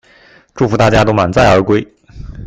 [0.55, 1.87] 祝福大家都滿載而歸